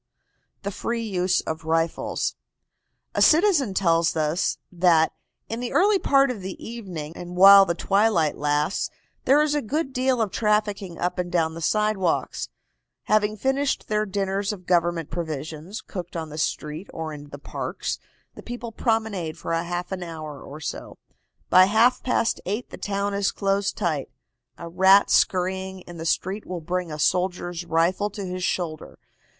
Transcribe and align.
THE 0.63 0.71
FREE 0.71 1.03
USE 1.03 1.41
OF 1.41 1.63
RIFLES. 1.63 2.33
A 3.13 3.21
citizen 3.21 3.75
tells 3.75 4.15
us 4.15 4.57
that 4.71 5.13
"in 5.47 5.59
the 5.59 5.71
early 5.73 5.99
part 5.99 6.31
of 6.31 6.41
the 6.41 6.57
evening, 6.59 7.13
and 7.15 7.35
while 7.35 7.67
the 7.67 7.75
twilight 7.75 8.35
lasts, 8.35 8.89
there 9.25 9.43
is 9.43 9.53
a 9.53 9.61
good 9.61 9.93
deal 9.93 10.19
of 10.19 10.31
trafficking 10.31 10.97
up 10.97 11.19
and 11.19 11.31
down 11.31 11.53
the 11.53 11.61
sidewalks. 11.61 12.49
Having 13.03 13.37
finished 13.37 13.89
their 13.89 14.07
dinners 14.07 14.51
of 14.51 14.65
government 14.65 15.11
provisions, 15.11 15.81
cooked 15.81 16.17
on 16.17 16.29
the 16.29 16.39
street 16.39 16.89
or 16.91 17.13
in 17.13 17.29
the 17.29 17.37
parks, 17.37 17.99
the 18.33 18.41
people 18.41 18.71
promenade 18.71 19.37
for 19.37 19.53
half 19.53 19.91
an 19.91 20.01
hour 20.01 20.41
or 20.41 20.59
so. 20.59 20.97
By 21.51 21.65
half 21.65 22.01
past 22.01 22.41
eight 22.47 22.71
the 22.71 22.77
town 22.77 23.13
is 23.13 23.31
closed 23.31 23.77
tight. 23.77 24.09
A 24.57 24.67
rat 24.67 25.11
scurrying 25.11 25.81
in 25.81 25.97
the 25.97 26.07
street 26.07 26.47
will 26.47 26.59
bring 26.59 26.91
a 26.91 26.97
soldier's 26.97 27.65
rifle 27.65 28.09
to 28.09 28.25
his 28.25 28.43
shoulder. 28.43 28.97